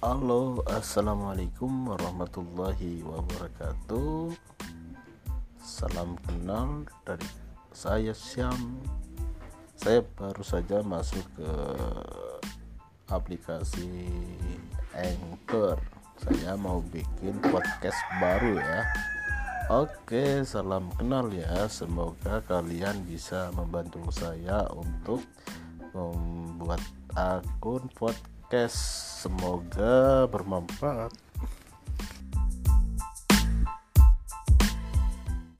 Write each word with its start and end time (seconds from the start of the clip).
Halo, 0.00 0.64
assalamualaikum 0.64 1.92
warahmatullahi 1.92 3.04
wabarakatuh. 3.04 4.32
Salam 5.60 6.16
kenal 6.24 6.88
dari 7.04 7.28
saya 7.68 8.16
Syam. 8.16 8.80
Saya 9.76 10.00
baru 10.16 10.40
saja 10.40 10.80
masuk 10.80 11.20
ke 11.36 11.52
aplikasi 13.12 14.08
Anchor. 14.96 15.76
Saya 16.16 16.56
mau 16.56 16.80
bikin 16.80 17.36
podcast 17.44 18.00
baru 18.24 18.56
ya. 18.56 18.80
Oke, 19.68 20.48
salam 20.48 20.88
kenal 20.96 21.28
ya. 21.28 21.68
Semoga 21.68 22.40
kalian 22.48 23.04
bisa 23.04 23.52
membantu 23.52 24.00
saya 24.16 24.64
untuk 24.72 25.20
membuat 25.92 26.80
akun 27.12 27.84
podcast. 27.92 28.39
Semoga 28.50 30.26
bermanfaat. 30.26 31.29